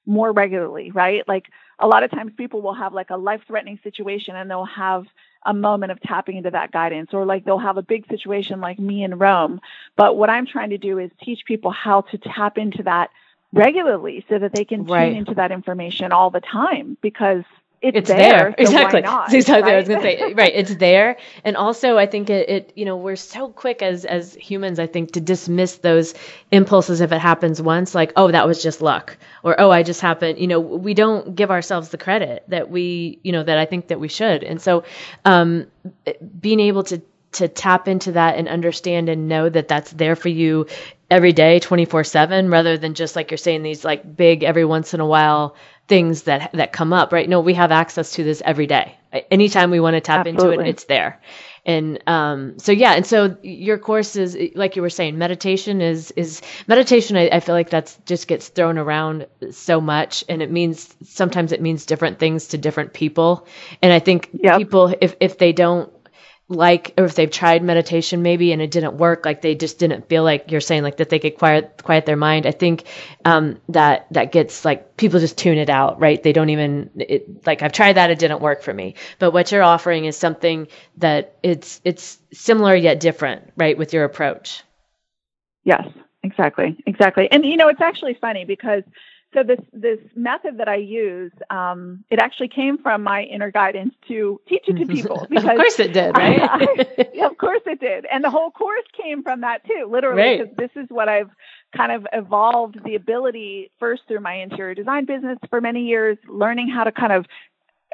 [0.06, 1.26] more regularly, right?
[1.28, 1.46] Like
[1.78, 5.04] a lot of times people will have like a life threatening situation and they'll have
[5.46, 8.78] a moment of tapping into that guidance or like they'll have a big situation like
[8.78, 9.60] me in Rome.
[9.96, 13.10] But what I'm trying to do is teach people how to tap into that
[13.52, 15.08] regularly so that they can right.
[15.08, 17.44] tune into that information all the time because
[17.82, 18.54] it's, it's there.
[18.56, 18.56] there.
[18.58, 19.02] So exactly.
[19.30, 19.72] Exactly.
[19.72, 19.74] Right?
[19.74, 20.52] I was going to say, right.
[20.54, 21.16] It's there.
[21.44, 24.86] And also I think it, it, you know, we're so quick as, as humans, I
[24.86, 26.14] think to dismiss those
[26.50, 30.00] impulses if it happens once, like, oh, that was just luck or, oh, I just
[30.00, 33.64] happened, you know, we don't give ourselves the credit that we, you know, that I
[33.64, 34.44] think that we should.
[34.44, 34.84] And so,
[35.24, 35.66] um,
[36.40, 37.00] being able to,
[37.32, 40.66] to tap into that and understand and know that that's there for you
[41.10, 44.94] every day 24 7 rather than just like you're saying these like big every once
[44.94, 45.54] in a while
[45.90, 48.96] things that that come up right no we have access to this every day
[49.28, 50.54] anytime we want to tap Absolutely.
[50.54, 51.20] into it it's there
[51.66, 56.12] and um, so yeah and so your course is like you were saying meditation is
[56.12, 60.50] is meditation I, I, feel like that's just gets thrown around so much and it
[60.50, 63.48] means sometimes it means different things to different people
[63.82, 64.58] and i think yep.
[64.58, 65.92] people if if they don't
[66.50, 70.08] like or if they've tried meditation maybe and it didn't work like they just didn't
[70.08, 72.44] feel like you're saying like that they could quiet quiet their mind.
[72.44, 72.84] I think
[73.24, 76.20] um, that that gets like people just tune it out right?
[76.22, 78.96] They don't even it, like i've tried that it didn't work for me.
[79.20, 80.66] But what you're offering is something
[80.98, 84.64] that it's it's similar yet different right with your approach.
[85.64, 85.86] Yes.
[86.22, 86.76] Exactly.
[86.86, 87.30] Exactly.
[87.30, 88.82] And you know it's actually funny because
[89.32, 93.94] so this this method that I use, um, it actually came from my inner guidance
[94.08, 95.26] to teach it to people.
[95.30, 96.40] Because of course it did, right?
[96.42, 100.38] I, I, of course it did, and the whole course came from that too, literally.
[100.38, 100.74] Because right.
[100.74, 101.30] this is what I've
[101.76, 106.68] kind of evolved the ability first through my interior design business for many years, learning
[106.68, 107.26] how to kind of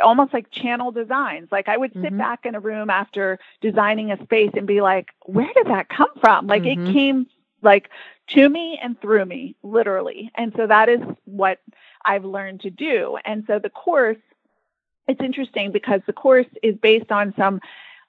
[0.02, 1.48] almost like channel designs.
[1.50, 2.18] Like I would sit mm-hmm.
[2.18, 6.10] back in a room after designing a space and be like, where did that come
[6.20, 6.46] from?
[6.46, 6.86] Like mm-hmm.
[6.86, 7.26] it came
[7.62, 7.90] like
[8.28, 10.30] to me and through me, literally.
[10.34, 11.58] And so that is what
[12.04, 13.18] I've learned to do.
[13.24, 14.16] And so the course,
[15.08, 17.60] it's interesting because the course is based on some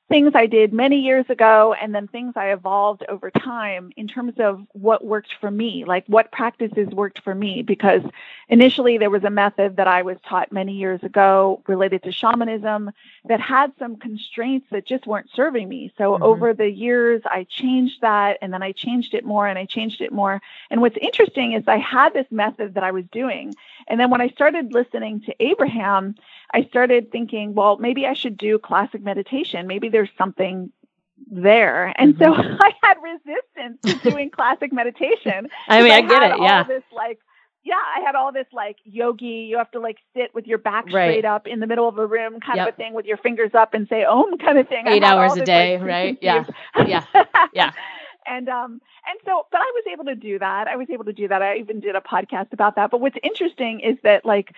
[0.10, 4.36] things I did many years ago and then things I evolved over time in terms
[4.38, 7.62] of what worked for me, like what practices worked for me.
[7.62, 8.04] Because
[8.48, 12.92] initially there was a method that I was taught many years ago related to shamanism
[13.26, 15.92] that had some constraints that just weren't serving me.
[15.98, 16.24] So mm-hmm.
[16.24, 20.00] over the years, I changed that and then I changed it more and I changed
[20.02, 20.42] it more.
[20.70, 23.54] And what's interesting is I had this method that I was doing.
[23.88, 26.16] And then when I started listening to Abraham,
[26.54, 29.68] I started thinking, well, maybe I should do classic meditation.
[29.68, 30.72] Maybe there's something
[31.30, 31.94] there.
[31.98, 32.42] And mm-hmm.
[32.42, 35.50] so I had resistance to doing classic meditation.
[35.68, 36.42] I mean, I, I get it.
[36.42, 36.64] Yeah.
[36.64, 37.20] this like,
[37.64, 40.86] yeah, I had all this like yogi, you have to like sit with your back
[40.86, 41.12] right.
[41.12, 42.70] straight up in the middle of a room kind yep.
[42.70, 44.88] of a thing with your fingers up and say om kind of thing.
[44.88, 46.18] Eight hours a day, like, right?
[46.22, 46.46] Yeah.
[46.86, 47.04] Yeah.
[47.54, 47.72] Yeah.
[48.28, 50.68] And um and so but I was able to do that.
[50.68, 51.42] I was able to do that.
[51.42, 52.92] I even did a podcast about that.
[52.92, 54.54] But what's interesting is that like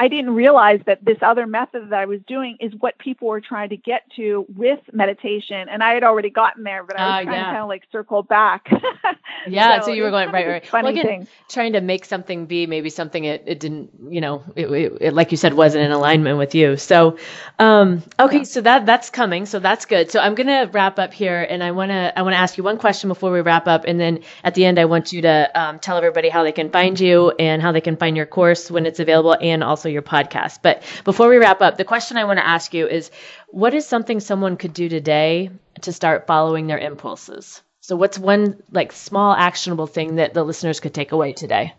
[0.00, 3.40] I didn't realize that this other method that I was doing is what people were
[3.40, 5.68] trying to get to with meditation.
[5.68, 7.44] And I had already gotten there, but I was uh, trying yeah.
[7.44, 8.70] to kind of like circle back.
[9.48, 9.80] yeah.
[9.80, 10.66] So, so you were going, right, right.
[10.66, 11.28] Funny well, again, thing.
[11.48, 15.14] Trying to make something be maybe something it, it didn't, you know, it, it, it,
[15.14, 16.76] like you said, wasn't in alignment with you.
[16.76, 17.18] So,
[17.58, 18.38] um, okay.
[18.38, 18.42] Yeah.
[18.44, 19.46] So that, that's coming.
[19.46, 20.12] So that's good.
[20.12, 22.56] So I'm going to wrap up here and I want to, I want to ask
[22.56, 23.84] you one question before we wrap up.
[23.84, 26.70] And then at the end, I want you to um, tell everybody how they can
[26.70, 30.02] find you and how they can find your course when it's available and also your
[30.02, 30.60] podcast.
[30.62, 33.10] But before we wrap up, the question I want to ask you is
[33.48, 35.50] what is something someone could do today
[35.82, 37.62] to start following their impulses?
[37.80, 41.74] So what's one like small actionable thing that the listeners could take away today?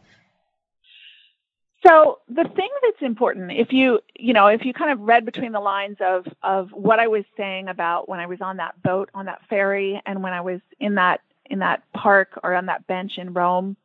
[1.86, 5.52] So the thing that's important, if you you know, if you kind of read between
[5.52, 9.10] the lines of of what I was saying about when I was on that boat
[9.14, 12.86] on that ferry and when I was in that in that park or on that
[12.88, 13.78] bench in Rome,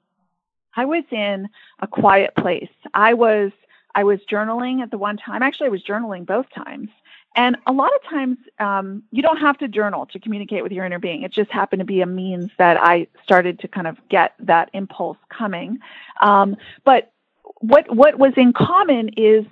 [0.77, 1.49] I was in
[1.81, 2.71] a quiet place.
[2.93, 3.53] I was
[3.95, 5.43] I was journaling at the one time.
[5.43, 6.91] Actually, I was journaling both times.
[7.37, 10.85] And a lot of times, um, you don't have to journal to communicate with your
[10.85, 11.23] inner being.
[11.23, 14.71] It just happened to be a means that I started to kind of get that
[14.73, 15.79] impulse coming.
[16.21, 17.13] Um, but
[17.57, 19.45] what what was in common is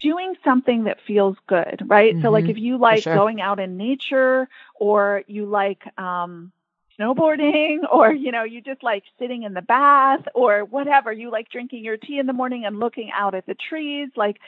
[0.00, 2.14] doing something that feels good, right?
[2.14, 2.50] Mm-hmm, so, like mm-hmm.
[2.50, 3.14] if you like sure.
[3.14, 6.52] going out in nature, or you like um,
[6.98, 11.12] snowboarding or you know you just like sitting in the bath or whatever.
[11.12, 14.38] You like drinking your tea in the morning and looking out at the trees like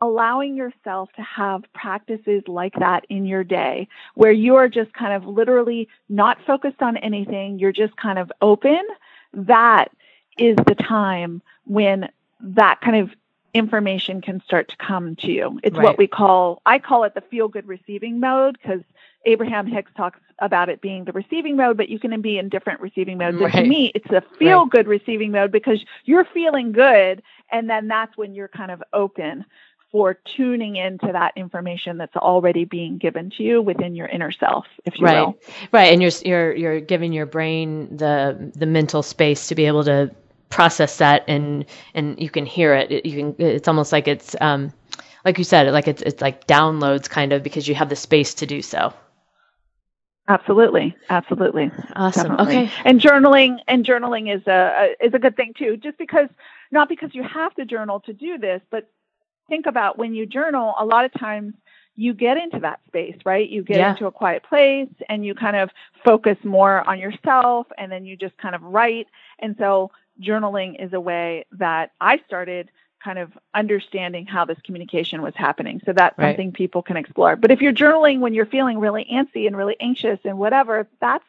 [0.00, 5.12] allowing yourself to have practices like that in your day where you are just kind
[5.12, 7.58] of literally not focused on anything.
[7.58, 8.80] You're just kind of open.
[9.32, 9.90] That
[10.38, 12.08] is the time when
[12.40, 13.10] that kind of
[13.54, 15.58] information can start to come to you.
[15.64, 15.84] It's right.
[15.84, 18.82] what we call i call it the feel good receiving mode because
[19.24, 22.80] Abraham Hicks talks about it being the receiving mode, but you can be in different
[22.80, 23.36] receiving modes.
[23.38, 23.52] Right.
[23.52, 25.00] To me, it's a feel good right.
[25.00, 27.22] receiving mode because you're feeling good.
[27.50, 29.44] And then that's when you're kind of open
[29.90, 34.66] for tuning into that information that's already being given to you within your inner self,
[34.84, 35.26] if you right.
[35.26, 35.38] will.
[35.72, 35.92] Right.
[35.92, 40.14] And you're, you're, you're giving your brain the, the mental space to be able to
[40.50, 43.04] process that and, and you can hear it.
[43.04, 44.72] You can, it's almost like it's, um,
[45.24, 48.34] like you said, like it's, it's like downloads kind of because you have the space
[48.34, 48.92] to do so.
[50.28, 52.28] Absolutely, absolutely, awesome.
[52.28, 52.56] Definitely.
[52.56, 55.78] Okay, and journaling and journaling is a, a is a good thing too.
[55.78, 56.28] Just because,
[56.70, 58.90] not because you have to journal to do this, but
[59.48, 60.74] think about when you journal.
[60.78, 61.54] A lot of times
[61.96, 63.48] you get into that space, right?
[63.48, 63.90] You get yeah.
[63.92, 65.70] into a quiet place and you kind of
[66.04, 69.06] focus more on yourself, and then you just kind of write.
[69.38, 72.70] And so journaling is a way that I started
[73.02, 75.80] kind of understanding how this communication was happening.
[75.84, 76.30] So that's right.
[76.30, 77.36] something people can explore.
[77.36, 81.24] But if you're journaling when you're feeling really antsy and really anxious and whatever, that's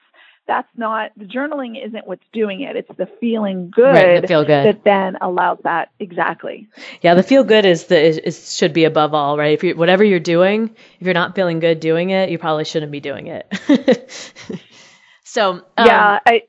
[0.49, 2.75] that's not the journaling isn't what's doing it.
[2.75, 6.67] It's the feeling good, right, the feel good that then allows that exactly.
[7.01, 9.53] Yeah, the feel good is the is, is, should be above all, right?
[9.53, 12.91] If you whatever you're doing, if you're not feeling good doing it, you probably shouldn't
[12.91, 14.23] be doing it.
[15.23, 16.43] so um, yeah, I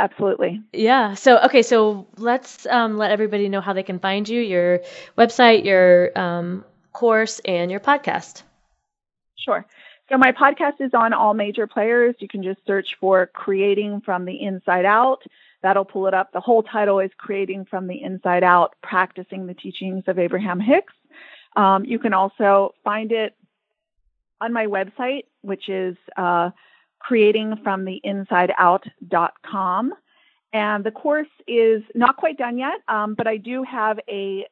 [0.00, 0.62] absolutely.
[0.72, 1.14] Yeah.
[1.14, 4.80] So okay, so let's um, let everybody know how they can find you, your
[5.16, 8.42] website, your um, course, and your podcast.
[9.36, 9.64] Sure.
[10.08, 12.16] So my podcast is on all major players.
[12.18, 15.22] You can just search for "Creating from the Inside Out."
[15.62, 16.32] That'll pull it up.
[16.32, 20.94] The whole title is "Creating from the Inside Out: Practicing the Teachings of Abraham Hicks."
[21.56, 23.34] Um, you can also find it
[24.40, 26.50] on my website, which is uh,
[27.10, 29.94] creatingfromtheinsideout.com.
[30.52, 34.44] And the course is not quite done yet, um, but I do have a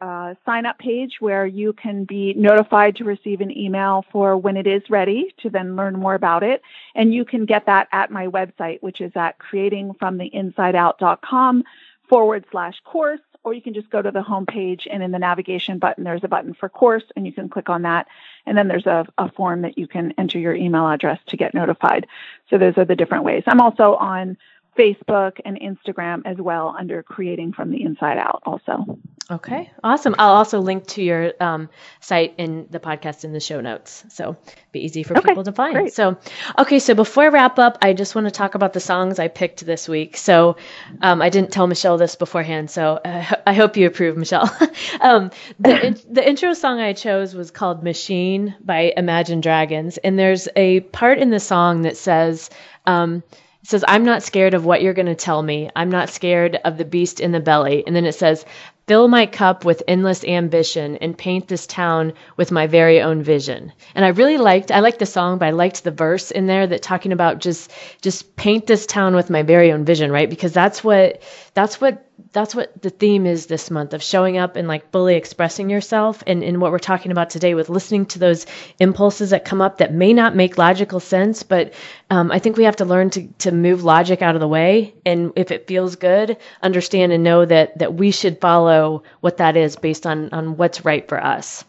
[0.00, 4.56] uh, sign up page where you can be notified to receive an email for when
[4.56, 6.60] it is ready to then learn more about it.
[6.94, 11.62] And you can get that at my website, which is at creatingfromtheinsideout.com
[12.08, 15.18] forward slash course or you can just go to the home page and in the
[15.18, 18.08] navigation button, there's a button for course and you can click on that.
[18.46, 21.54] And then there's a, a form that you can enter your email address to get
[21.54, 22.06] notified.
[22.48, 23.44] So those are the different ways.
[23.46, 24.38] I'm also on
[24.76, 28.98] Facebook and Instagram as well under Creating from the Inside Out also.
[29.30, 30.14] Okay, awesome.
[30.18, 34.04] I'll also link to your um, site in the podcast in the show notes.
[34.10, 34.36] So
[34.70, 35.74] be easy for okay, people to find.
[35.74, 35.94] Great.
[35.94, 36.18] So,
[36.58, 39.28] okay, so before I wrap up, I just want to talk about the songs I
[39.28, 40.18] picked this week.
[40.18, 40.56] So
[41.00, 44.54] um, I didn't tell Michelle this beforehand, so uh, I hope you approve, Michelle.
[45.00, 49.96] um, the, the intro song I chose was called Machine by Imagine Dragons.
[49.96, 52.50] And there's a part in the song that says,
[52.84, 53.22] um,
[53.64, 55.70] It says, I'm not scared of what you're going to tell me.
[55.74, 57.82] I'm not scared of the beast in the belly.
[57.86, 58.44] And then it says,
[58.86, 63.72] fill my cup with endless ambition and paint this town with my very own vision.
[63.94, 66.66] And I really liked, I liked the song, but I liked the verse in there
[66.66, 70.28] that talking about just, just paint this town with my very own vision, right?
[70.28, 71.22] Because that's what,
[71.54, 75.16] that's what that's what the theme is this month of showing up and like fully
[75.16, 76.22] expressing yourself.
[76.26, 78.46] And, in what we're talking about today with listening to those
[78.80, 81.72] impulses that come up that may not make logical sense but
[82.10, 84.94] um, i think we have to learn to, to move logic out of the way.
[85.06, 89.56] And if it feels good understand and know that that we should follow what that
[89.56, 91.64] is based on on what's right for us.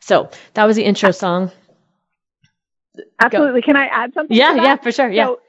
[0.00, 1.50] So that was the intro song.
[3.20, 3.60] Absolutely.
[3.62, 3.66] Go.
[3.66, 5.10] can i add something yeah yeah for sure.
[5.10, 5.26] Yeah.
[5.26, 5.40] So,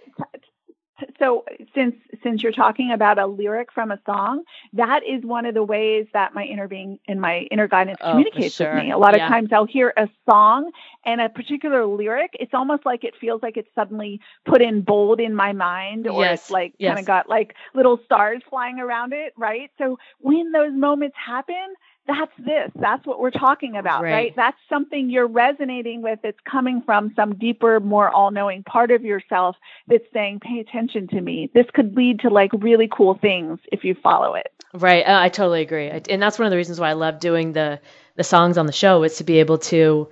[1.20, 4.44] so since since you're talking about a lyric from a song,
[4.74, 8.12] that is one of the ways that my inner being and my inner guidance oh,
[8.12, 8.74] communicates sure.
[8.76, 8.92] with me.
[8.92, 9.26] A lot yeah.
[9.26, 10.72] of times I'll hear a song
[11.06, 12.32] and a particular lyric.
[12.40, 16.24] It's almost like it feels like it's suddenly put in bold in my mind, or
[16.24, 16.42] yes.
[16.42, 16.90] it's like yes.
[16.90, 19.72] kind of got like little stars flying around it, right?
[19.78, 21.76] So when those moments happen,
[22.08, 22.72] that's this.
[22.76, 24.12] That's what we're talking about, right.
[24.12, 24.34] right?
[24.36, 26.20] That's something you're resonating with.
[26.24, 29.56] It's coming from some deeper, more all knowing part of yourself
[29.88, 31.50] that's saying, pay attention to me.
[31.54, 34.52] This could lead to like really cool things if you follow it.
[34.74, 35.04] Right.
[35.04, 35.90] Uh, I totally agree.
[35.90, 37.80] And that's one of the reasons why I love doing the,
[38.16, 40.10] the songs on the show is to be able to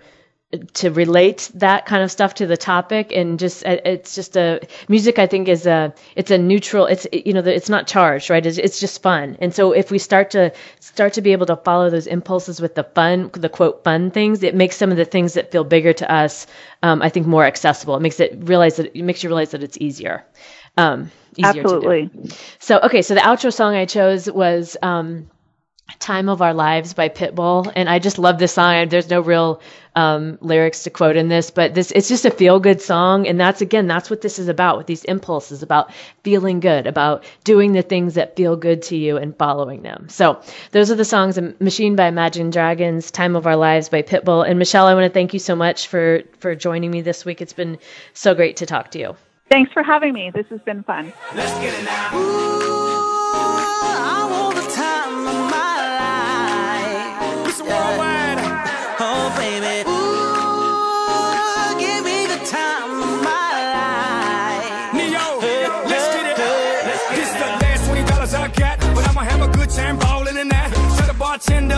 [0.74, 4.60] to relate that kind of stuff to the topic and just uh, it's just a
[4.88, 8.46] music i think is a it's a neutral it's you know it's not charged right?
[8.46, 9.38] It's, it's just fun.
[9.40, 12.76] And so if we start to start to be able to follow those impulses with
[12.76, 15.94] the fun the quote fun things it makes some of the things that feel bigger
[15.94, 16.48] to us
[16.84, 17.96] um, i think more accessible.
[17.96, 20.26] It makes it realize that it makes you realize that it's easier
[20.78, 22.10] um, easier absolutely.
[22.60, 25.30] So okay so the outro song i chose was um,
[26.00, 27.72] Time of Our Lives by Pitbull.
[27.76, 28.90] And I just love this song.
[28.90, 29.62] There's no real
[29.96, 33.28] um, lyrics to quote in this, but this it's just a feel good song.
[33.28, 35.92] And that's again, that's what this is about with these impulses about
[36.24, 40.08] feeling good, about doing the things that feel good to you and following them.
[40.10, 44.48] So those are the songs Machine by Imagine Dragons, Time of Our Lives by Pitbull.
[44.48, 47.42] And Michelle, I want to thank you so much for for joining me this week.
[47.42, 47.78] It's been
[48.14, 49.16] so great to talk to you.
[49.50, 50.32] Thanks for having me.
[50.32, 51.12] This has been fun.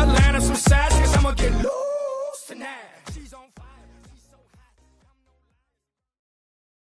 [0.06, 0.42] Bartender,